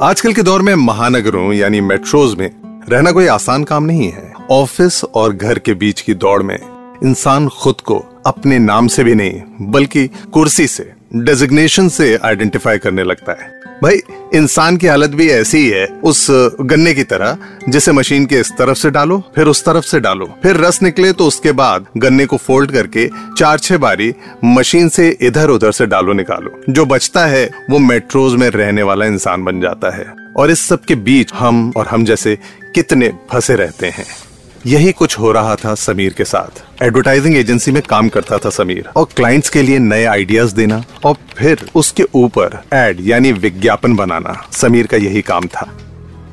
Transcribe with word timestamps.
आजकल 0.00 0.32
के 0.32 0.42
दौर 0.42 0.62
में 0.62 0.74
महानगरों, 0.74 1.52
यानी 1.52 1.80
मेट्रोज 1.80 2.34
में, 2.34 2.50
रहना 2.88 3.12
कोई 3.12 3.26
आसान 3.26 3.64
काम 3.64 3.84
नहीं 3.84 4.10
है 4.12 4.32
ऑफ़िस 4.50 5.04
और 5.04 5.32
घर 5.32 5.58
के 5.58 5.74
बीच 5.74 6.00
की 6.00 6.14
दौड़ 6.14 6.42
में, 6.42 6.58
इंसान 7.04 7.48
खुद 7.48 7.74
को 7.74 8.22
अपने 8.26 8.58
नाम 8.58 8.86
से 8.86 9.04
भी 9.04 9.14
नहीं, 9.14 9.42
बल्कि 9.60 10.06
कुर्सी 10.06 10.66
से 10.66 10.92
डेजिग्नेशन 11.14 11.88
से 11.88 12.16
आइडेंटिफाई 12.16 12.78
करने 12.78 13.04
लगता 13.04 13.32
है 13.32 13.59
भाई, 13.82 14.00
इंसान 14.34 14.76
की 14.76 14.86
हालत 14.86 15.10
भी 15.10 15.28
ऐसी 15.30 15.68
है 15.70 15.86
उस 16.04 16.26
गन्ने 16.60 16.94
की 16.94 17.02
तरह, 17.02 17.38
जिसे 17.68 17.92
मशीन 17.92 18.26
के 18.26 18.40
इस 18.40 18.52
तरफ़ 18.52 18.78
से 18.78 18.90
डालो, 18.90 19.22
फिर 19.34 19.46
उस 19.46 19.64
तरफ़ 19.64 19.84
से 19.84 20.00
डालो। 20.00 20.26
फिर 20.42 20.56
रस 20.56 20.82
निकले 20.82 21.12
तो 21.12 21.26
उसके 21.26 21.52
बाद 21.52 21.86
गन्ने 21.96 22.26
को 22.26 22.36
फोल्ड 22.36 22.72
करके 22.72 23.08
चार 23.38 23.58
छह 23.58 23.78
बारी 23.78 24.14
मशीन 24.44 24.88
से 24.88 25.18
इधर 25.20 25.50
उधर 25.50 25.72
से 25.72 25.86
डालो, 25.86 26.12
निकालो। 26.12 26.72
जो 26.72 26.86
बचता 26.86 27.26
है, 27.26 27.50
वो 27.70 27.78
मेट्रोज 27.78 28.34
में 28.34 28.48
रहने 28.50 28.82
वाला 28.82 29.06
इंसान 29.06 29.44
बन 29.44 29.60
जाता 29.60 29.96
है। 29.96 30.14
और 30.36 30.50
इस 30.50 30.60
सब 30.60 30.84
के 30.84 30.94
बीच 30.94 31.32
हम 31.34 31.72
और 31.76 31.86
हम 31.86 32.04
जैसे 32.04 32.38
कितने 32.74 33.12
फंसे 33.32 33.54
रहते 33.54 33.86
हैं। 33.86 34.04
यही 34.66 34.92
कुछ 34.92 35.18
हो 35.18 35.32
रहा 35.32 35.56
था 35.56 35.74
समीर 35.74 36.12
के 36.12 36.24
साथ। 36.24 36.82
एडवर्टाइजिंग 36.82 37.36
एजेंसी 37.36 37.72
में 37.72 37.82
काम 37.82 38.08
करता 38.08 38.38
था 38.38 38.50
समीर। 38.50 38.88
और 38.96 39.06
क्लाइंट्स 39.16 39.48
के 39.48 39.62
लिए 39.62 39.78
नए 39.78 40.04
आइडियाज़ 40.04 40.54
देना 40.54 40.84
और 41.04 41.16
फिर 41.36 41.70
उसके 41.74 42.02
ऊपर 42.14 42.62
एड 42.74 42.96
यानी 43.00 43.32
विज्ञापन 43.32 43.96
बनाना 43.96 44.48
समीर 44.52 44.86
का 44.86 44.96
यही 44.96 45.22
काम 45.22 45.46
था। 45.46 45.70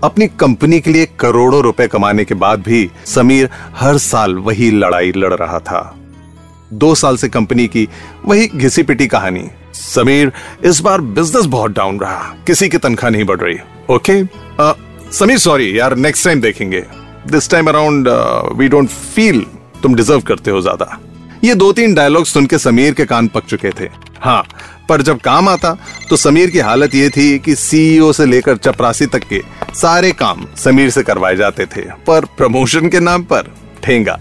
अपनी 0.04 0.28
कंपनी 0.28 0.80
के 0.80 0.92
लिए 0.92 1.08
करोड़ों 1.20 1.62
रुपए 1.64 1.88
कमाने 1.88 2.26
के 2.26 2.34
बाद 2.34 2.60
भी 2.60 2.90
समीर 3.06 3.50
हर 3.76 3.98
साल 3.98 4.36
वही 4.36 4.72
लड़ाई 4.72 5.12
लड़ 5.18 5.34
रहा 5.34 5.60
था। 5.60 5.98
दो 6.74 6.96
साल 6.96 7.18
से 7.18 7.30
कंपनी 7.30 7.68
की 7.68 7.88
वही 8.26 8.48
घिसी 8.56 8.84
पिटी 8.84 9.08
कहानी। 9.08 9.48
समीर 9.74 10.32
इस 10.66 10.80
बार 10.80 11.02
बिज़नेस 11.02 11.46
बहुत 11.46 11.72
डाउन 11.72 12.00
रहा। 12.00 12.36
किसी 12.48 12.70
की 12.70 12.78
तनख्वाह 12.78 13.12
नहीं 13.12 13.24
बढ़ 13.24 13.40
रही। 13.40 13.58
ओके 13.90 14.22
आ, 14.64 14.74
समीर 15.12 15.38
सॉरी 15.38 15.80
यार 15.80 15.96
नेक्स्ट 15.96 16.26
टाइम 16.26 16.42
देखेंगे। 16.42 16.86
This 17.28 17.50
time 17.50 17.68
around 17.70 18.08
we 18.58 18.68
don't 18.68 18.90
feel 18.90 19.46
तुम 19.84 19.96
डिजर्व 19.96 20.22
करते 20.22 20.52
हो 20.52 20.62
ज़्यादा। 20.62 21.00
ये 21.44 21.56
दो 21.56 21.72
तीन 21.74 21.94
डायलॉग 21.94 22.26
सुन 22.26 22.46
के 22.46 22.58
समीर 22.58 22.94
के 22.94 23.06
कान 23.06 23.28
पक 23.28 23.46
चुके 23.46 23.72
थे। 23.80 23.90
हाँ 24.22 24.44
पर 24.90 25.02
जब 25.02 25.20
काम 25.22 25.50
आता 25.50 25.76
तो 26.10 26.16
समीर 26.18 26.50
की 26.50 26.60
हालत 26.60 26.96
ये 26.96 27.10
थी 27.10 27.38
कि 27.40 27.56
सीईओ 27.56 28.12
से 28.14 28.26
लेकर 28.26 28.58
चपरासी 28.58 29.06
तक 29.06 29.24
के 29.24 29.42
सारे 29.76 30.12
काम 30.14 30.46
समीर 30.58 30.90
से 30.90 31.04
करवाए 31.04 31.36
जाते 31.36 31.66
थे, 31.66 31.82
पर 32.08 32.26
प्रमोशन 32.38 32.90
के 32.90 33.00
नाम 33.00 33.24
पर 33.24 33.52
ठेंगा। 33.84 34.18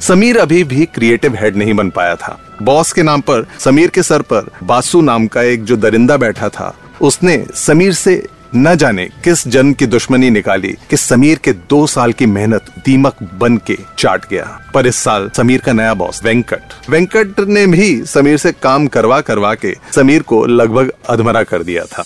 समीर 0.00 0.38
अभी 0.38 0.62
भी 0.64 0.84
क्रिएटिव 0.86 1.36
हेड 1.36 1.56
नहीं 1.56 1.74
बन 1.74 1.90
पाया 1.90 2.16
था। 2.16 2.38
बॉस 2.62 2.92
के 2.92 3.02
नाम 3.02 3.20
पर 3.20 3.46
समीर 3.60 3.90
के 3.90 4.02
सर 4.02 4.22
पर 4.22 4.50
बासु 4.62 5.00
नाम 5.02 5.26
का 5.26 5.42
एक 5.42 5.64
जो 5.64 5.76
दरिंदा 5.76 6.16
बैठा 6.16 6.48
था, 6.48 6.74
उसने 7.00 7.44
समीर 7.56 7.92
से 7.94 8.22
न 8.56 8.74
जाने 8.76 9.04
किस 9.24 9.48
जन 9.48 9.72
की 9.72 9.86
दुश्मनी 9.86 10.30
निकाली 10.30 10.68
कि 10.68 10.96
समीर 10.96 11.38
के 11.38 11.52
दो 11.52 11.86
साल 11.86 12.12
की 12.12 12.26
मेहनत 12.26 12.64
दीमक 12.86 13.16
बन 13.34 13.56
के 13.56 13.76
चाट 13.98 14.28
गया। 14.30 14.70
पर 14.74 14.86
इस 14.86 14.96
साल 14.96 15.30
समीर 15.36 15.60
का 15.60 15.72
नया 15.72 15.94
बॉस 15.94 16.24
वेंकट। 16.24 16.90
वेंकट 16.90 17.40
ने 17.40 17.66
भी 17.66 18.06
समीर 18.06 18.36
से 18.36 18.52
काम 18.52 18.86
करवा 18.86 19.20
करवा 19.20 19.54
के 19.54 19.74
समीर 19.94 20.22
को 20.22 20.46
लगभग 20.46 20.92
अधमरा 21.08 21.42
कर 21.42 21.62
दिया 21.62 21.84
था। 21.84 22.04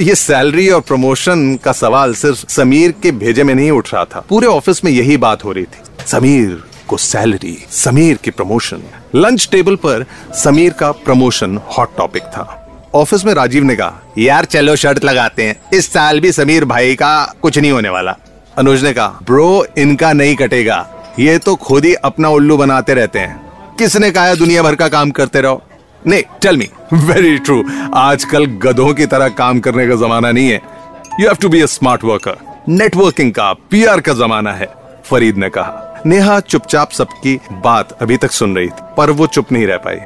ये 0.00 0.14
सैलरी 0.14 0.68
और 0.68 0.80
प्रमोशन 0.80 1.56
का 1.56 1.72
सवाल 1.72 2.14
सिर्फ़ 2.14 2.46
समीर 2.48 2.94
के 3.02 3.10
भेजे 3.10 3.44
में 3.44 3.54
नहीं 3.54 3.70
उठ 3.70 3.94
रहा 3.94 4.04
था। 4.04 4.20
पूरे 4.20 4.46
ऑफ़िस 4.46 4.84
में 4.84 4.92
यही 4.92 5.16
बात 5.16 5.44
हो 5.44 5.52
रही 5.52 5.64
थी। 5.64 6.04
समीर 6.06 6.64
को 6.88 6.96
सैलरी 6.96 7.66
समीर 7.70 8.16
की 8.16 8.30
प्रमोशन 8.30 8.82
लंच 9.14 9.48
टेबल 9.52 9.76
पर 9.76 10.04
समीर 10.34 10.72
का 10.72 10.92
प्रमोशन 10.92 11.60
हॉट 11.78 11.96
टॉपिक 11.96 12.22
था। 12.22 12.58
ऑफ़िस 12.94 13.24
में 13.24 13.32
राजीव 13.34 13.64
ने 13.64 13.74
कहा, 13.76 13.92
यार 14.18 14.44
चलो 14.44 14.74
शर्ट 14.76 15.04
लगाते 15.04 15.44
हैं। 15.44 15.60
इस 15.72 15.92
साल 15.92 16.20
भी 16.20 16.32
समीर 16.32 16.64
भाई 16.64 16.94
का 16.94 17.34
कुछ 17.42 17.58
नहीं 17.58 17.70
होने 17.72 17.88
वाला। 17.88 18.16
अनुज 18.58 18.84
ने 18.84 18.92
कहा, 18.92 19.06
ब्रो, 19.06 19.66
इनका 19.78 20.12
नहीं 20.12 20.34
कटेगा। 20.36 20.86
ये 21.18 21.38
तो 21.38 21.54
खुद 21.56 21.84
ही 21.84 21.94
अपना 21.94 22.28
उल्लू 22.28 22.56
बनाते 22.56 22.94
रहते 22.94 23.18
हैं। 23.18 23.76
किसने 23.78 24.10
कहा 24.10 24.34
दुनिया 24.34 24.62
भर 24.62 24.74
का 24.74 24.88
काम 24.88 25.10
करते 25.10 25.40
रहो? 25.40 25.62
नहीं 26.06 26.22
टेल 26.42 26.56
मी 26.56 26.68
वेरी 26.94 27.38
ट्रू 27.38 27.62
आजकल 27.94 28.44
गधों 28.62 28.92
की 28.94 29.06
तरह 29.06 29.28
काम 29.28 29.60
करने 29.60 29.88
का 29.88 29.96
जमाना 29.96 30.30
नहीं 30.30 30.48
है। 30.48 30.60
You 31.20 31.26
have 31.26 31.36
to 31.40 31.48
be 31.48 31.60
a 31.60 31.66
smart 31.66 32.04
worker 32.04 32.36
networking 32.68 33.32
का 33.32 33.52
पीआर 33.70 34.00
का 34.00 34.12
जमाना 34.14 34.52
है, 34.52 34.68
फरीद 35.04 35.36
ने 35.36 35.48
कहा। 35.48 36.02
नेहा 36.06 36.38
चुपचाप 36.40 36.90
सबकी 36.90 37.38
बात 37.52 37.96
अभी 38.02 38.16
तक 38.16 38.30
सुन 38.30 38.56
रही 38.56 38.68
थी, 38.68 38.94
पर 38.96 39.10
वो 39.10 39.26
चुप 39.26 39.52
नहीं 39.52 39.66
रह 39.66 39.76
पाई। 39.76 39.96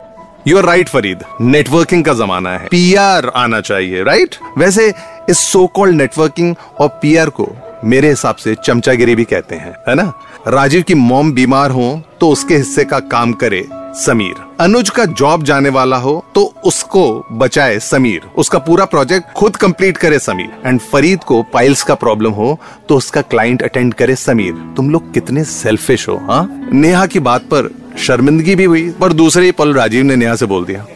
You 0.48 0.58
are 0.58 0.64
right 0.64 0.88
Farid 0.88 1.22
networking 1.40 2.04
का 2.04 2.12
जमाना 2.14 2.50
है। 2.50 2.66
पीआर 2.70 3.26
आना 3.36 3.60
चाहिए 3.60 4.02
राइट 4.04 4.34
right? 4.34 4.58
वैसे 4.58 4.92
इस 5.30 5.38
सो 5.42 5.66
कॉल्ड 5.66 5.94
नेटवर्किंग 5.94 6.54
और 6.80 6.88
पीआर 7.02 7.30
को 7.30 7.48
मेरे 7.84 8.08
हिसाब 8.08 8.36
से 8.36 8.54
चमचागिरी 8.64 9.14
भी 9.14 9.24
कहते 9.24 9.54
हैं, 9.54 9.74
है 9.88 9.94
ना? 9.94 10.12
राजीव 10.48 10.82
की 10.82 10.94
मॉम 10.94 11.32
बीमार 11.32 11.70
हो 11.70 12.02
तो 12.20 12.28
उसके 12.30 12.56
हिस्से 12.56 12.84
का 12.84 12.98
काम 13.00 13.32
करे 13.32 13.64
समीर। 13.96 14.34
अनुज 14.60 14.90
का 14.90 15.04
जॉब 15.04 15.42
जाने 15.44 15.68
वाला 15.68 15.96
हो 15.96 16.24
तो 16.34 16.42
उसको 16.64 17.04
बचाए 17.32 17.78
समीर। 17.78 18.28
उसका 18.36 18.58
पूरा 18.58 18.84
प्रोजेक्ट 18.84 19.32
खुद 19.36 19.56
कंप्लीट 19.56 19.96
करे 19.96 20.18
समीर। 20.18 20.52
एंड 20.66 20.80
फरीद 20.82 21.24
को 21.24 21.42
पाइल्स 21.52 21.82
का 21.82 21.94
प्रॉब्लम 21.94 22.30
हो 22.32 22.58
तो 22.88 22.96
उसका 22.96 23.20
क्लाइंट 23.24 23.62
अटेंड 23.62 23.94
करे 23.94 24.16
समीर। 24.16 24.52
तुम 24.76 24.90
लोग 24.90 25.12
कितने 25.14 25.44
सेल्फिश 25.44 26.08
हो 26.08 26.16
हाँ? 26.22 26.68
नेहा 26.72 27.04
की 27.06 27.20
बात 27.20 27.42
पर 27.44 27.70
शर्मिंदगी 27.98 28.54
भी 28.54 28.64
हुई, 28.64 28.88
पर 28.90 29.12
दूसरे 29.12 29.44
ही 29.44 29.52
पल 29.52 29.72
राजीव 29.74 30.04
ने 30.04 30.16
नेहा 30.16 30.34
से 30.36 30.46
बोल 30.46 30.64
दिया, 30.64 30.86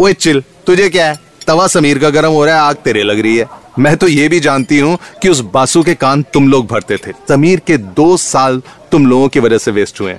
ओए 0.00 0.12
चिल, 0.14 0.42
तुझे 0.66 0.88
क्या 0.90 1.06
है? 1.06 1.18
तवा 1.46 1.66
समीर 1.66 1.98
का 1.98 2.10
गर्म 2.10 2.30
हो 2.30 2.44
रहा 2.44 2.54
है, 2.54 2.60
आग 2.60 2.76
तेरे 2.76 3.02
लग 3.02 3.20
रही 3.20 3.36
है। 3.36 3.48
मैं 3.78 3.96
तो 3.96 4.08
ये 4.08 4.28
भी 4.28 4.40
जानती 4.40 4.78
हूँ 4.78 4.98
कि 5.22 5.28
उस 5.28 5.40
बासु 5.52 5.82
के 5.82 5.94
कान 5.94 6.22
तुम 6.32 6.48
लोग 6.48 6.66
भरते 6.66 6.96
थे। 6.96 7.12
समीर 7.28 7.60
के 7.66 7.76
दो 7.76 8.16
साल 8.16 8.60
तुम 8.92 9.06
लोगों 9.06 9.28
की 9.28 9.40
वजह 9.40 9.58
से 9.58 9.70
वेस्ट 9.70 10.00
हुए 10.00 10.16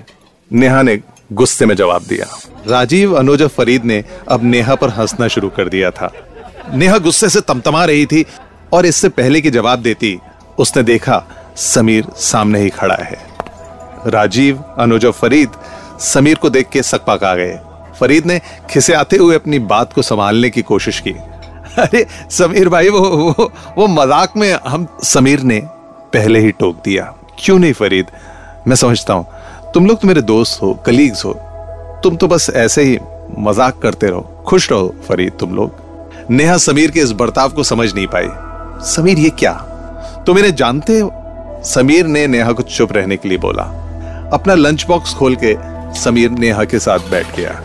नेहा 0.51 0.81
ने 0.81 0.97
गुस्से 1.31 1.65
में 1.65 1.75
जवाब 1.75 2.03
दिया। 2.03 2.25
राजीव, 2.67 3.13
अनुज 3.13 3.43
फरीद 3.47 3.85
ने 3.85 4.03
अब 4.27 4.43
नेहा 4.43 4.75
पर 4.75 4.89
हंसना 4.89 5.27
शुरू 5.27 5.49
कर 5.49 5.69
दिया 5.69 5.91
था। 5.91 6.11
नेहा 6.73 6.97
गुस्से 6.99 7.29
से 7.29 7.41
तमतमा 7.41 7.83
रही 7.85 8.05
थी 8.05 8.25
और 8.73 8.85
इससे 8.85 9.09
पहले 9.11 9.41
की 9.41 9.49
जवाब 9.51 9.79
देती, 9.79 10.17
उसने 10.57 10.83
देखा 10.83 11.23
समीर 11.57 12.05
सामने 12.17 12.59
ही 12.59 12.69
खड़ा 12.69 12.95
है। 12.95 13.25
राजीव, 14.07 14.63
अनुज 14.77 15.05
फरीद 15.11 15.49
समीर 15.99 16.35
को 16.35 16.49
देख 16.49 16.69
के 16.69 16.83
सकपक 16.83 17.23
आ 17.23 17.33
गए। 17.35 17.59
फरीद 17.99 18.25
ने 18.25 18.39
खिसे 18.69 18.93
आते 18.93 19.17
हुए 19.17 19.35
अपनी 19.35 19.59
बात 19.59 19.93
को 19.93 20.01
संभालने 20.01 20.49
की 20.49 20.61
कोशिश 20.61 20.99
की। 20.99 21.11
अरे 21.79 22.05
समीर 22.31 22.69
भाई 22.69 22.89
वो 22.89 22.99
वो, 22.99 23.51
वो 23.77 23.87
मज़ाक 23.87 24.37
में 24.37 24.51
हम 24.67 24.87
समीर 25.03 25.41
ने 25.41 25.59
पहले 26.13 26.39
ही 26.39 26.51
टोक 26.51 26.81
दिया। 26.85 27.03
क्यों 27.39 27.57
नहीं 27.59 27.73
फरीद? 27.73 28.05
मैं 28.67 28.75
समझता 28.75 29.13
हूँ। 29.13 29.25
तुम 29.73 29.85
लोग 29.87 29.99
तो 30.01 30.07
मेरे 30.07 30.21
दोस्त 30.21 30.61
हो 30.61 30.73
कलीग्स 30.85 31.25
हो। 31.25 31.33
तुम 32.03 32.15
तो 32.15 32.27
बस 32.27 32.49
ऐसे 32.49 32.83
ही 32.83 32.97
मज़ाक 33.39 33.79
करते 33.79 34.07
रहो। 34.07 34.43
खुश 34.47 34.71
रहो 34.71 34.93
फरीद 35.07 35.33
तुम 35.39 35.55
लोग। 35.55 35.85
नेहा 36.29 36.57
समीर 36.57 36.91
के 36.91 36.99
इस 36.99 37.11
बर्ताव 37.11 37.49
को 37.49 37.63
समझ 37.63 37.93
नहीं 37.93 38.07
पाई। 38.07 38.27
समीर 38.85 39.19
ये 39.19 39.29
क्या? 39.29 39.53
तुम 40.25 40.35
मेरे 40.35 40.51
जानते 40.51 40.99
हो? 40.99 41.11
समीर 41.65 42.05
ने 42.05 42.25
नेहा 42.27 42.51
को 42.51 42.63
चुप 42.63 42.93
रहने 42.93 43.17
के 43.17 43.29
लिए 43.29 43.37
बोला। 43.37 43.63
अपना 44.33 44.53
लंच 44.53 44.85
बॉक्स 44.87 45.13
खोल 45.13 45.35
के 45.35 45.53
समीर 45.93 46.29
नेहा 46.29 46.63
के 46.63 46.79
साथ 46.79 47.09
बैठ 47.11 47.35
गया। 47.35 47.61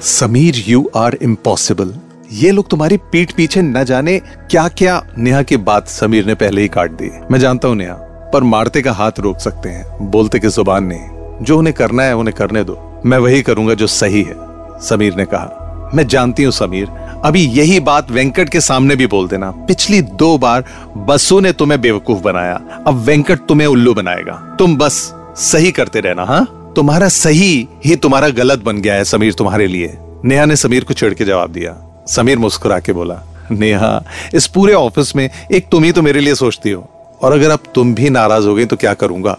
समीर 0.00 0.64
यू 0.66 0.88
आर 0.96 1.16
इम्पॉसिबल 1.22 1.94
ये 2.32 2.50
लोग 2.50 2.68
तुम्हारी 2.70 2.96
पीठ 3.12 3.32
पीछे 3.32 3.62
न 3.62 3.84
जाने 3.84 4.18
क्या 4.50 4.66
क्या 4.68 5.00
नेहा 5.18 5.42
की 5.42 5.56
बात 5.56 5.88
समीर 5.88 6.26
ने 6.26 6.34
पहले 6.34 6.62
ही 6.62 6.68
काट 6.68 6.90
दी। 6.90 7.10
मैं 7.30 7.38
जानता 7.38 7.68
हूँ 7.68 7.76
नेहा, 7.76 7.94
पर 8.32 8.42
मारते 8.42 8.82
का 8.82 8.92
हाथ 8.92 9.20
रोक 9.20 9.38
सकते 9.38 9.68
हैं, 9.68 10.10
बोलते 10.10 10.38
की 10.38 10.48
ज़ुबान 10.48 10.84
नहीं। 10.84 11.44
जो 11.44 11.58
उन्हें 11.58 11.74
करना 11.74 12.02
है, 12.02 12.16
उन्हें 12.16 12.36
करने 12.36 12.64
दो। 12.64 13.02
मैं 13.06 13.18
वही 13.18 13.42
करूँगा 13.42 13.74
जो 13.74 13.86
सही 13.86 14.22
है, 14.22 14.34
समीर 14.80 15.14
ने 15.14 15.24
कहा। 15.24 15.90
मैं 15.94 16.06
जानती 16.06 16.42
हूँ 16.42 16.52
समीर, 16.52 16.88
अभी 17.24 17.44
यही 17.50 17.80
बात 17.80 18.10
वेंकट 18.10 18.48
के 18.48 18.60
सामने 18.60 18.96
भी 18.96 19.06
बोल 19.06 19.28
देना। 19.28 19.50
पिछली 19.68 20.00
दो 20.02 20.36
बार 20.38 20.64
बसु 21.08 21.40
ने 21.40 21.52
तुम्हें 21.52 21.80
बेवकूफ़ 21.80 22.22
बनाया, 22.22 22.60
अब 22.86 22.94
वेंकट 22.96 23.46
तुम्हें 23.48 23.66
उल्लू 23.66 23.94
बनाएगा। 23.94 24.56
तुम 24.58 24.76
बस 24.76 25.12
सही 25.36 25.70
करते 25.72 26.00
रहना 26.00 26.24
हाँ? 26.24 26.72
तुम्हारा 26.76 27.08
सही 27.08 27.68
ही 27.84 27.96
तुम्हारा 27.96 28.28
गलत 28.30 28.58
बन 28.58 28.80
गया 28.80 28.94
है 28.94 29.04
समीर 29.04 29.32
तुम्हारे 29.32 29.66
लिए। 29.66 29.96
नेहा 30.24 30.44
ने 30.44 30.56
समीर 30.56 30.84
को 30.84 30.94
छिड़ 30.94 31.12
के 31.14 31.24
जवाब 31.24 31.52
दिया। 31.52 31.76
समीर 32.08 32.38
मुस्कुरा 32.38 32.78
के 32.80 32.92
बोला, 32.92 33.20
नेहा, 33.50 34.04
इस 34.34 34.46
पूरे 34.46 34.74
ऑफ़िस 34.74 35.14
में 35.16 35.28
एक 35.52 35.68
तुम 35.70 35.84
ही 35.84 35.92
तो 35.92 36.02
मेरे 36.02 36.20
लिए 36.20 36.34
सोचती 36.34 36.70
हो। 36.70 36.82
और 37.22 37.32
अगर 37.32 37.50
अब 37.50 37.72
तुम 37.74 37.94
भी 37.94 38.10
नाराज़ 38.10 38.46
हो 38.46 38.54
गई 38.54 38.64
तो 38.64 38.76
क्या 38.76 38.94
करूँगा? 38.94 39.32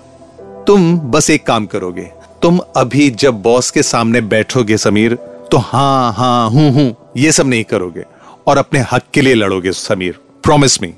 तुम 0.68 0.98
बस 1.12 1.30
एक 1.30 1.46
काम 1.46 1.66
करोगे। 1.66 2.10
तुम 2.42 2.60
अभी 2.78 3.10
जब 3.10 3.42
बॉस 3.42 3.72
के 3.72 3.84
सामने 3.84 4.22
बैठोगे 4.24 4.78
समीर 4.78 5.16
तो 5.52 5.58
हाँ 5.58 6.14
हाँ 6.14 6.50
हूँ 6.50 6.72
हूँ, 6.72 6.96
ये 7.18 7.32
सब 7.32 7.48
नहीं 7.48 7.64
करोगे। 7.64 8.04
और 8.48 8.58
अपने 8.58 8.80
हक 8.92 9.04
के 9.14 9.22
लिए 9.22 9.34
लड़ोगे 9.34 9.72
समीर 9.72 10.20
प्रॉमिस 10.44 10.82
मी 10.82 10.94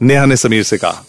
नेहा 0.00 0.24
ने 0.24 0.36
समीर 0.36 0.62
से 0.62 0.76
कहा। 0.78 1.04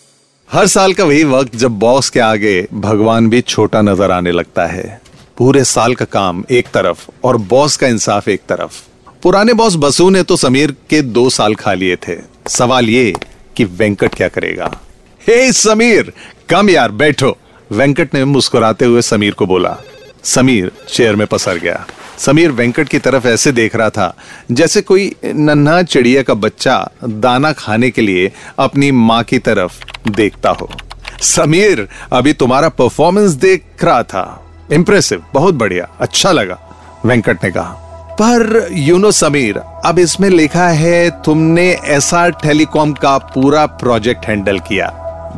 हर 0.49 0.67
साल 0.67 0.93
का 0.93 1.03
वही 1.03 1.23
वक्त 1.23 1.55
जब 1.55 1.71
बॉस 1.71 2.09
के 2.09 2.19
आगे 2.19 2.67
भगवान 2.73 3.29
भी 3.29 3.41
छोटा 3.41 3.81
नज़र 3.81 4.11
आने 4.11 4.31
लगता 4.31 4.65
है। 4.65 5.01
पूरे 5.37 5.63
साल 5.63 5.95
का 5.95 6.05
काम 6.05 6.43
एक 6.51 6.67
तरफ़ 6.67 7.05
और 7.23 7.37
बॉस 7.37 7.75
का 7.77 7.87
इंसाफ 7.87 8.27
एक 8.29 8.41
तरफ़। 8.49 8.79
पुराने 9.23 9.53
बॉस 9.53 9.75
बसु 9.75 10.09
ने 10.09 10.21
तो 10.23 10.35
समीर 10.35 10.71
के 10.89 11.01
दो 11.01 11.29
साल 11.29 11.55
खा 11.55 11.73
लिए 11.73 11.95
थे। 12.07 12.15
सवाल 12.47 12.89
ये 12.89 13.13
कि 13.55 13.63
वेंकट 13.63 14.15
क्या 14.15 14.27
करेगा? 14.27 14.71
हे 15.21 15.51
समीर, 15.51 16.13
कम 16.49 16.69
यार, 16.69 16.91
बैठो। 16.91 17.35
वेंकट 17.71 18.13
ने 18.13 18.23
मुस्कुराते 18.25 18.85
हुए 18.85 19.01
समीर 19.01 19.33
को 19.33 19.45
बोला 19.45 19.77
समीर 20.27 20.71
चेयर 20.89 21.15
में 21.15 21.25
पसर 21.27 21.57
गया। 21.57 21.85
समीर 22.19 22.51
वेंकट 22.51 22.89
की 22.89 22.99
तरफ़ 22.99 23.27
ऐसे 23.27 23.51
देख 23.51 23.75
रहा 23.75 23.89
था, 23.89 24.15
जैसे 24.51 24.81
कोई 24.81 25.15
नन्हा 25.25 25.81
चिड़िया 25.83 26.23
का 26.23 26.33
बच्चा 26.33 26.77
दाना 27.03 27.51
खाने 27.53 27.89
के 27.89 28.01
लिए 28.01 28.31
अपनी 28.59 28.91
माँ 28.91 29.23
की 29.23 29.39
तरफ़ 29.39 29.73
देखता 30.09 30.49
हो। 30.51 30.69
समीर, 31.21 31.87
अभी 32.13 32.33
तुम्हारा 32.33 32.69
परफॉर्मेंस 32.69 33.31
देख 33.31 33.83
रहा 33.83 34.03
था। 34.03 34.43
इंप्रेसिव 34.73 35.23
बहुत 35.33 35.53
बढ़िया 35.53 35.87
अच्छा 35.99 36.31
लगा, 36.31 36.59
वेंकट 37.05 37.43
ने 37.43 37.51
कहा। 37.51 37.83
पर 38.21 38.67
यू 38.71 38.97
नो 38.97 39.11
समीर, 39.11 39.57
अब 39.85 39.99
इसमें 39.99 40.29
लिखा 40.29 40.67
है, 40.67 41.09
तुमने 41.23 41.71
ऐसा 41.71 42.27
टेलीकॉम 42.29 42.93
का 42.93 43.17
पूरा 43.17 43.65
प्रोजेक्ट 43.65 44.25
हैंडल 44.25 44.59
किया। 44.59 44.87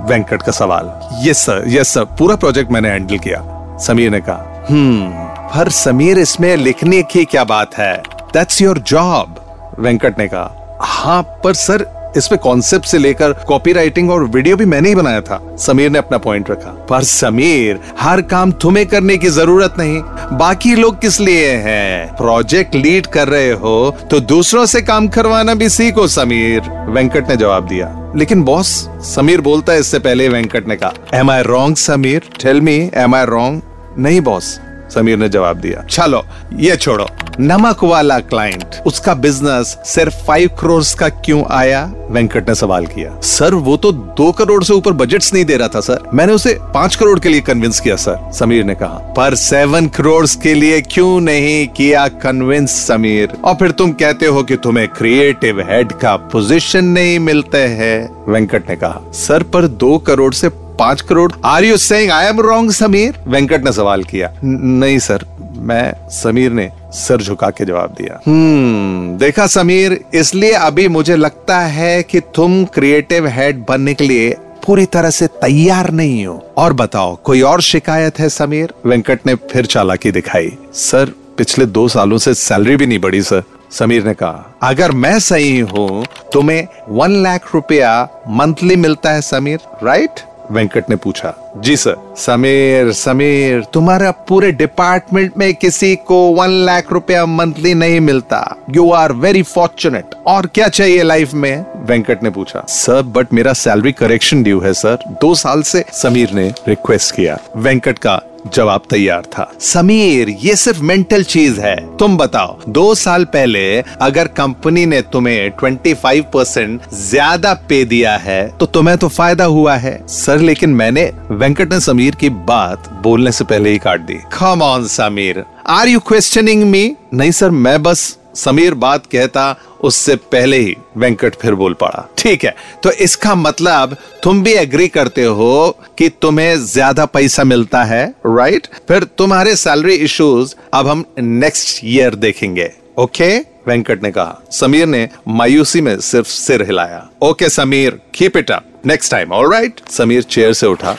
वेंकट 0.09 0.41
का 0.41 0.51
सवाल। 0.51 0.91
यस 1.27 1.37
सर 1.37 1.63
यस 1.67 1.89
सर 1.89 2.03
पूरा 2.19 2.35
प्रोजेक्ट 2.35 2.71
मैंने 2.71 2.89
हैंडल 2.89 3.17
किया, 3.17 3.43
समीर 3.77 4.11
ने 4.11 4.19
कहा। 4.19 4.48
हम्म 4.69 5.09
पर 5.51 5.69
समीर 5.69 6.19
इसमें 6.19 6.55
लिखने 6.57 7.01
की 7.03 7.23
क्या 7.25 7.43
बात 7.43 7.75
है? 7.75 7.95
दैट्स 8.33 8.61
योर 8.61 8.77
जॉब 8.79 9.35
वेंकट 9.79 10.19
ने 10.19 10.27
कहा। 10.27 10.77
हाँ 10.81 11.21
पर 11.43 11.53
सर, 11.53 11.85
इसमें 12.17 12.39
कॉन्सेप्ट 12.39 12.85
से 12.85 12.97
लेकर 12.97 13.33
कॉपी 13.47 13.73
राइटिंग 13.73 14.11
और 14.11 14.23
वीडियो 14.25 14.57
भी 14.57 14.65
मैंने 14.65 14.89
ही 14.89 14.95
बनाया 14.95 15.21
था। 15.21 15.39
समीर 15.59 15.89
ने 15.89 15.99
अपना 15.99 16.17
पॉइंट 16.17 16.49
रखा। 16.51 16.71
पर 16.89 17.03
समीर, 17.03 17.79
हर 17.99 18.21
काम 18.21 18.51
तुम्हें 18.51 18.85
करने 18.87 19.17
की 19.17 19.29
ज़रूरत 19.29 19.75
नहीं। 19.79 20.01
बाकी 20.37 20.75
लोग 20.75 20.99
किस 21.01 21.19
लिए 21.19 21.49
हैं? 21.57 22.15
प्रोजेक्ट 22.15 22.75
लीड 22.75 23.07
कर 23.07 23.27
रहे 23.27 23.51
हो 23.51 23.95
तो 24.11 24.19
दूसरों 24.19 24.65
से 24.65 24.81
काम 24.81 25.07
करवाना 25.07 25.53
भी 25.53 25.69
सीखो, 25.69 26.07
समीर। 26.07 26.69
वेंकट 26.89 27.29
ने 27.29 27.35
जवाब 27.35 27.67
दिया। 27.67 27.95
लेकिन 28.15 28.43
बॉस 28.43 28.67
समीर 29.05 29.41
बोलता 29.41 29.73
है 29.73 29.79
इससे 29.79 29.99
पहले, 29.99 30.29
वेंकट 30.29 30.67
ने 30.67 30.75
कहा 30.75 30.93
am 31.13 31.31
I 31.31 31.43
wrong 31.43 31.75
Sameer? 31.77 32.29
Tell 32.41 32.61
me 32.61 32.77
am 32.95 33.15
I 33.15 33.25
wrong 33.25 33.61
नहीं 33.99 34.21
बॉस 34.21 34.59
समीर 34.95 35.17
ने 35.17 35.29
जवाब 35.29 35.57
दिया। 35.57 35.83
चलो, 35.83 36.25
ये 36.53 36.75
छोड़ो। 36.75 37.07
नमक 37.39 37.83
वाला 37.83 38.19
क्लाइंट 38.19 38.65
उसका 38.85 39.13
बिज़नेस 39.13 39.77
सिर्फ़ 39.85 40.15
फाइव 40.15 40.49
करोड़ 40.61 40.83
का 40.99 41.09
क्यों 41.09 41.43
आया? 41.51 41.93
वेंकट 42.09 42.49
ने 42.49 42.55
सवाल 42.55 42.85
किया। 42.85 43.19
सर, 43.19 43.53
वो 43.53 43.77
तो 43.77 43.91
दो 43.91 44.31
करोड़ 44.31 44.63
से 44.63 44.73
ऊपर 44.73 44.91
बजट्स 44.91 45.33
नहीं 45.33 45.45
दे 45.45 45.57
रहा 45.57 45.67
था, 45.67 45.79
सर। 45.79 46.09
मैंने 46.13 46.33
उसे 46.33 46.59
पाँच 46.73 46.95
करोड़ 46.95 47.19
के 47.19 47.29
लिए 47.29 47.41
कन्विंस 47.41 47.79
किया, 47.79 47.95
सर, 47.95 48.31
समीर 48.33 48.63
ने 48.63 48.75
कहा। 48.75 49.13
पर 49.17 49.35
सेवन 49.35 49.87
करोड़ 49.87 50.27
के 50.43 50.53
लिए 50.53 50.81
क्यों 50.81 51.21
नहीं 51.21 51.67
किया 51.67 52.07
कन्विंस 52.07 52.87
समीर? 52.87 53.29
और 53.43 53.55
फिर 53.55 53.71
तुम 53.71 53.91
कहते 53.91 54.25
हो 54.25 54.43
कि 54.43 54.55
तुम्हें 54.55 54.87
क्रिएटिव 54.87 55.59
हेड 55.59 55.91
का 55.91 56.15
पोजीशन 56.15 56.85
नहीं 56.85 57.19
मिलते 57.19 57.57
हैं, 57.57 58.25
वेंकट 58.31 58.69
ने 58.69 58.75
कहा। 58.75 59.11
सर, 59.13 59.43
पर 59.43 59.67
दो 59.67 59.97
करोड़ 59.97 60.33
से 60.33 60.68
पाँच 60.79 61.01
crore. 61.01 61.31
Are 61.45 61.63
you 61.63 61.77
saying 61.77 62.11
I 62.11 62.25
am 62.25 62.39
wrong 62.41 62.71
Sameer 62.71 63.19
Venkat 63.27 63.65
ने 63.65 63.71
सवाल 63.73 64.03
किया। 64.03 64.33
नहीं 64.43 64.99
सर। 64.99 65.25
मैं 65.59 66.09
समीर 66.11 66.51
ने 66.51 66.69
सर 66.95 67.21
झुका 67.21 67.49
के 67.49 67.65
जवाब 67.65 67.95
दिया। 67.97 68.19
हम्म 68.27 69.17
देखा 69.17 69.47
समीर 69.47 69.99
इसलिए 70.13 70.51
अभी 70.51 70.87
मुझे 70.87 71.15
लगता 71.15 71.59
है 71.59 72.01
कि 72.03 72.19
तुम 72.35 72.63
क्रिएटिव 72.65 73.27
हेड 73.27 73.65
बनने 73.69 73.93
के 73.93 74.03
लिए 74.03 74.29
पूरी 74.65 74.85
तरह 74.85 75.09
से 75.09 75.27
तैयार 75.41 75.89
नहीं 75.91 76.25
हो। 76.25 76.35
और 76.57 76.73
बताओ 76.73 77.15
कोई 77.23 77.41
और 77.41 77.61
शिकायत 77.61 78.19
है 78.19 78.29
समीर? 78.29 78.73
वेंकट 78.85 79.25
ने 79.25 79.35
फिर 79.51 79.65
चालाकी 79.65 80.11
दिखाई। 80.11 80.51
सर 80.75 81.13
पिछले 81.37 81.65
दो 81.67 81.87
सालों 81.87 82.17
से 82.17 82.33
सैलरी 82.35 82.75
भी 82.75 82.87
नहीं 82.87 82.99
बढ़ी 82.99 83.21
सर। 83.21 83.43
समीर 83.71 84.05
ने 84.05 84.13
कहा 84.13 84.57
अगर 84.63 84.91
मैं 84.93 85.17
सही 85.19 85.59
हूँ 85.59 86.05
तुम्हें 86.33 86.67
वन 86.89 87.21
लाख 87.23 87.53
रुपया 87.55 87.91
मंथली 88.29 88.75
मिलता 88.75 89.11
है 89.11 89.21
समीर 89.21 89.59
राइट 89.83 90.19
वेंकट 90.51 90.89
ने 90.89 90.95
पूछा 90.95 91.35
जी 91.57 91.75
सर 91.77 91.95
समीर 92.17 92.91
समीर 92.91 93.63
तुम्हारा 93.73 94.11
पूरे 94.27 94.51
डिपार्टमेंट 94.51 95.37
में 95.37 95.53
किसी 95.55 95.95
को 96.07 96.17
वन 96.33 96.51
लाख 96.65 96.91
रुपया 96.91 97.25
मंथली 97.25 97.73
नहीं 97.73 97.99
मिलता। 97.99 98.43
यू 98.75 98.89
आर 98.91 99.13
वेरी 99.15 99.43
फॉर्चुनेट 99.43 100.15
और 100.27 100.47
क्या 100.47 100.67
चाहिए 100.69 101.03
लाइफ 101.03 101.33
में? 101.33 101.65
वेंकट 101.87 102.23
ने 102.23 102.29
पूछा। 102.29 102.65
सर 102.69 103.01
बट 103.01 103.33
मेरा 103.33 103.53
सैलरी 103.55 103.91
करेक्शन 103.91 104.43
ड्यू 104.43 104.59
है 104.59 104.73
सर 104.75 104.97
दो 105.21 105.35
साल 105.35 105.61
से 105.63 105.85
समीर 105.93 106.33
ने 106.33 106.49
रिक्वेस्ट 106.67 107.15
किया। 107.15 107.39
वेंकट 107.57 107.99
का 107.99 108.21
जवाब 108.47 108.81
तैयार 108.89 109.23
था। 109.27 109.51
समीर 109.61 110.29
ये 110.41 110.55
सिर्फ़ 110.55 110.81
मेंटल 110.81 111.23
चीज़ 111.23 111.59
है। 111.61 111.75
तुम 111.97 112.15
बताओ 112.17 112.55
दो 112.67 112.93
साल 112.95 113.25
पहले 113.25 113.63
अगर 114.01 114.27
कंपनी 114.37 114.85
ने 114.85 115.01
तुम्हें 115.13 115.49
25 115.57 116.23
परसेंट 116.33 116.81
ज़्यादा 116.93 117.53
पे 117.69 117.83
दिया 117.85 118.15
है 118.17 118.47
तो 118.59 118.65
तुम्हें 118.67 118.97
तो 118.97 119.07
फ़ायदा 119.09 119.45
हुआ 119.45 119.75
है। 119.75 119.99
सर 120.09 120.39
लेकिन 120.39 120.69
मैंने 120.73 121.11
वेंकट 121.39 121.73
ने 121.73 121.79
समीर 121.79 122.15
की 122.15 122.29
बात 122.47 122.87
बोलने 123.03 123.31
से 123.31 123.43
पहले 123.45 123.69
ही 123.69 123.77
काट 123.79 123.99
दी। 124.01 124.13
Come 124.33 124.61
on 124.61 124.87
Sameer. 124.87 125.43
Are 125.67 125.87
you 125.87 125.99
questioning 125.99 126.63
me 126.63 126.95
नहीं, 127.13 127.31
सर, 127.31 127.49
मैं 127.49 127.81
बस 127.83 128.17
समीर 128.35 128.73
बात 128.75 129.05
कहता, 129.05 129.55
उससे 129.81 130.15
पहले 130.33 130.57
ही 130.57 130.75
वेंकट 130.97 131.35
फिर 131.41 131.55
बोल 131.55 131.73
पड़ा। 131.73 132.05
ठीक 132.17 132.43
है 132.45 132.53
तो 132.83 132.91
इसका 133.05 133.35
मतलब 133.35 133.95
तुम 134.23 134.43
भी 134.43 134.53
एग्री 134.53 134.87
करते 134.87 135.23
हो 135.23 135.77
कि 135.97 136.09
तुम्हें 136.21 136.55
ज़्यादा 136.63 137.05
पैसा 137.07 137.43
मिलता 137.43 137.83
है 137.83 138.05
राइट 138.25 138.67
फिर 138.87 139.03
तुम्हारे 139.17 139.55
सैलरी 139.55 139.95
इश्यूज़ 139.95 140.55
अब 140.73 140.87
हम 140.87 141.05
नेक्स्ट 141.19 141.79
ईयर 141.85 142.15
देखेंगे। 142.17 142.71
ओके 142.99 143.37
वेंकट 143.67 144.03
ने 144.03 144.11
कहा। 144.11 144.41
समीर 144.51 144.87
ने 144.87 145.07
मायूसी 145.29 145.81
में 145.81 145.99
सिर्फ़ 146.01 146.27
सिर 146.29 146.65
हिलाया। 146.65 147.07
Okay 147.21 147.49
Sameer 147.51 147.99
keep 148.15 148.37
it 148.37 148.51
up 148.51 148.65
next 148.85 149.11
time 149.11 149.31
all 149.31 149.51
right 149.53 149.79
Sameer 149.89 150.21
chair 150.23 150.53
से 150.53 150.67
उठा। 150.67 150.95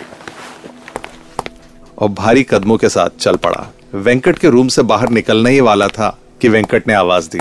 और 2.01 2.09
भारी 2.09 2.43
कदमों 2.43 2.77
के 2.77 2.89
साथ 2.89 3.09
चल 3.21 3.37
पड़ा। 3.37 3.75
वेंकट 3.95 4.39
के 4.39 4.49
रूम 4.49 4.69
से 4.69 4.83
बाहर 4.83 5.09
निकलने 5.09 5.51
ही 5.51 5.61
वाला 5.61 5.89
था 5.89 6.19
कि 6.41 6.49
वेंकट 6.49 6.89
ने 6.89 6.95
आवाज़ 6.95 7.29
दी। 7.29 7.41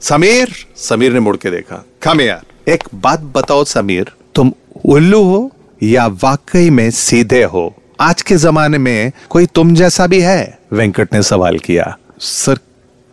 समीर 0.00 0.54
समीर 0.76 1.12
ने 1.12 1.20
मुड़ 1.20 1.36
के 1.36 1.50
देखा। 1.50 1.84
कम 2.02 2.20
यार 2.20 2.70
एक 2.70 2.84
बात 2.94 3.20
बताओ 3.20 3.64
समीर, 3.64 4.06
तुम 4.34 4.52
उल्लू 4.84 5.22
हो 5.22 5.50
या 5.82 6.06
वाकई 6.06 6.70
में 6.70 6.90
सीधे 6.90 7.42
हो? 7.42 7.74
आज 8.00 8.22
के 8.22 8.36
जमाने 8.36 8.78
में 8.78 9.12
कोई 9.30 9.46
तुम 9.46 9.74
जैसा 9.74 10.06
भी 10.06 10.20
है? 10.20 10.58
वेंकट 10.72 11.14
ने 11.14 11.22
सवाल 11.22 11.58
किया। 11.58 11.98
सर, 12.20 12.58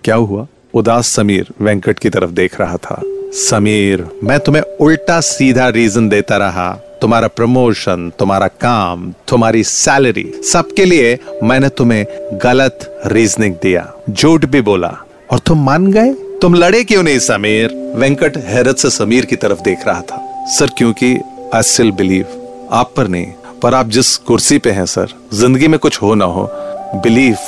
क्या 0.03 0.15
हुआ? 0.15 0.48
उदास 0.74 1.08
समीर 1.08 1.48
वेंकट 1.62 2.00
की 2.00 2.10
तरफ़ 2.10 2.32
देख 2.32 2.60
रहा 2.62 2.77
था। 2.77 3.01
समीर, 3.34 4.08
मैं 4.24 4.39
तुम्हें 4.39 4.63
उल्टा 4.63 5.22
सीधा 5.22 5.70
रीजन 5.70 6.10
देता 6.10 6.38
रहा। 6.38 6.79
तुम्हारा 7.03 7.27
प्रमोशन 7.27 8.12
तुम्हारा 8.19 8.48
काम, 8.48 9.12
तुम्हारी 9.27 9.63
सैलरी 9.63 10.24
सबके 10.51 10.83
लिए 10.86 11.17
मैंने 11.43 11.69
तुम्हें 11.69 12.05
गलत 12.43 13.01
रीजनिंग 13.07 13.55
दिया। 13.63 13.81
झूठ 14.10 14.45
भी 14.45 14.62
बोला। 14.62 14.91
और 15.31 15.39
तुम 15.39 15.63
मान 15.65 15.88
गए? 15.88 16.13
तुम 16.41 16.53
लड़े 16.55 16.83
क्यों 16.83 17.01
नहीं, 17.03 17.19
समीर? 17.19 17.74
वेंकट 17.95 18.38
हैरत 18.38 18.77
से 18.77 18.89
समीर 18.89 19.25
की 19.25 19.36
तरफ़ 19.36 19.62
देख 19.62 19.88
रहा 19.88 20.01
था। 20.01 20.45
सर, 20.50 20.69
क्योंकि 20.77 21.13
आई 21.55 21.62
स्टिल 21.62 21.91
बिलीव 21.91 22.69
आप 22.72 22.93
पर 22.98 23.07
नहीं, 23.07 23.25
पर 23.62 23.74
आप 23.74 23.89
जिस 23.89 24.15
कुर्सी 24.19 24.57
पे 24.57 24.72
हैं, 24.72 24.86
सर, 24.86 25.07
ज़िंदगी 25.33 25.67
में 25.67 25.79
कुछ 25.79 26.01
हो 26.01 26.13
ना 26.15 26.25
हो 26.25 26.48
बिलीफ 26.95 27.39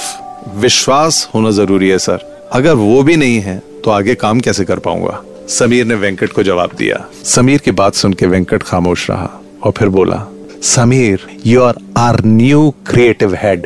विश्वास 0.55 1.29
होना 1.35 1.51
ज़रूरी 1.51 1.89
है, 1.89 1.97
सर। 1.99 2.49
अगर 2.53 2.73
वो 2.73 3.01
भी 3.03 3.15
नहीं 3.17 3.39
है 3.39 3.57
तो 3.83 3.91
आगे 3.91 4.15
काम 4.15 4.39
कैसे 4.39 4.65
कर 4.65 4.79
पाऊँगा? 4.79 5.21
समीर 5.49 5.85
ने 5.85 5.95
वेंकट 5.95 6.31
को 6.31 6.43
जवाब 6.43 6.71
दिया। 6.77 7.03
समीर 7.25 7.59
की 7.59 7.71
बात 7.71 7.93
सुन 7.93 8.13
के 8.13 8.25
वेंकट 8.25 8.63
खामोश 8.63 9.09
रहा। 9.09 9.29
और 9.65 9.71
फिर 9.71 9.89
बोला, 9.89 10.25
Sameer 10.63 11.27
you 11.45 11.61
are 11.61 11.75
our 11.97 12.23
new 12.25 12.69
creative 12.87 13.33
head 13.35 13.63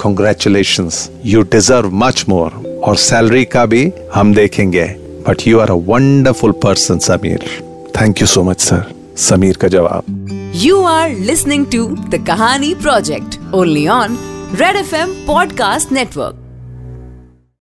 congratulation 0.00 0.90
you 1.26 1.42
deserve 1.42 1.90
much 1.94 2.24
more 2.28 2.80
और 2.84 2.96
सैलरी 2.96 3.44
का 3.44 3.66
भी 3.66 3.90
हम 4.14 4.34
देखेंगे. 4.34 4.84
But 5.28 5.46
you 5.46 5.58
are 5.58 5.70
a 5.70 5.74
wonderful 5.74 6.52
person 6.62 6.98
Sameer. 6.98 7.50
Thank 8.00 8.20
you 8.20 8.26
so 8.26 8.42
much 8.42 8.60
sir 8.60 8.84
Sameer 9.16 9.56
का 9.56 9.68
जवाब 9.68 10.52
you 10.54 10.82
are 10.82 11.10
listening 11.10 11.66
to 11.66 11.86
the 11.86 12.24
Kahani 12.26 12.74
project 12.74 13.38
only 13.54 13.86
on 13.88 14.18
Red 14.54 14.76
F 14.76 14.94
M 14.94 15.14
podcast 15.26 15.92
network 15.92 16.47